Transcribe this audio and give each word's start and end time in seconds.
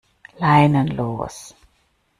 Leinen 0.39 0.97
los! 0.97 1.53